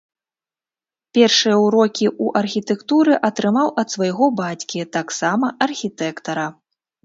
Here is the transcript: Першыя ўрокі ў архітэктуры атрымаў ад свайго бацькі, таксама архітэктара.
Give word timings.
Першыя 1.17 1.57
ўрокі 1.65 2.05
ў 2.23 2.41
архітэктуры 2.41 3.13
атрымаў 3.31 3.67
ад 3.85 3.95
свайго 3.99 4.33
бацькі, 4.43 4.85
таксама 5.01 5.55
архітэктара. 5.71 6.53